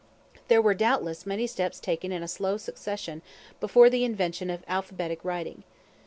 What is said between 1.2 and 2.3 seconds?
many steps taken in